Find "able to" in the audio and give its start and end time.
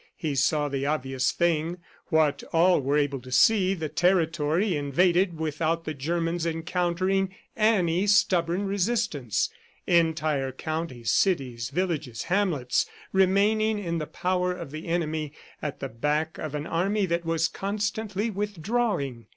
2.97-3.31